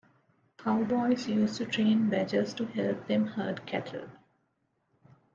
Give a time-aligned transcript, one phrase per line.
[0.57, 4.09] Cowboys used to train badgers to help them herd cattle.